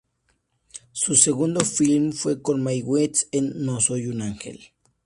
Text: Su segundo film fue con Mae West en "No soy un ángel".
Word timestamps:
Su 0.93 1.15
segundo 1.15 1.59
film 1.63 2.11
fue 2.11 2.41
con 2.41 2.63
Mae 2.63 2.81
West 2.81 3.25
en 3.31 3.63
"No 3.63 3.79
soy 3.79 4.07
un 4.07 4.23
ángel". 4.23 4.71